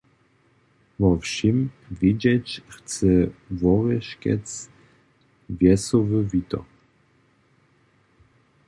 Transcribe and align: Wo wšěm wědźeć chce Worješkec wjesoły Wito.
Wo 0.99 1.09
wšěm 1.21 1.57
wědźeć 1.99 2.47
chce 2.75 3.09
Worješkec 3.59 4.45
wjesoły 5.57 6.19
Wito. 6.31 6.59